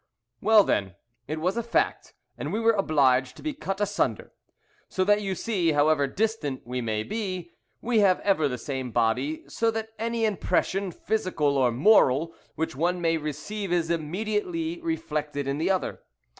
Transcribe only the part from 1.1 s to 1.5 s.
it